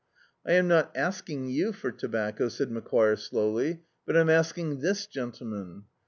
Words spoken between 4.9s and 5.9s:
gentleman."